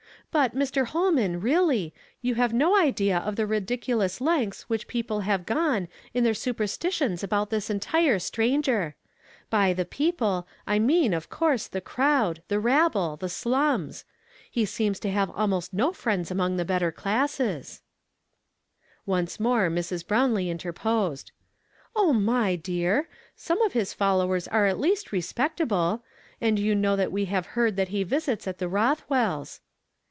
[0.33, 0.85] But, Mr.
[0.85, 5.89] Holman, really, you have no idea of the ridiculous lengths which the people have gone
[6.13, 8.95] in their superstitions about this entire stranger.
[9.49, 14.05] By 'tlie people' I mean, of course, the crowd, the rabble, the slums.
[14.49, 17.81] He seems to have almost no fiiends anions the better classes."
[19.05, 20.05] "HEAR YE INDEED, BUT UNDERSTAND NOT." 121 Once more Mrs.
[20.47, 21.31] Browrilee interposed."
[21.97, 23.09] Oh, my dear!
[23.35, 26.05] some of liis followers are at least respectable.
[26.39, 29.59] And you know that we have heard that he visits at the He fch wells'."